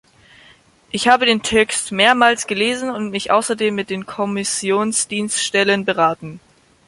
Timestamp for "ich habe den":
0.89-1.43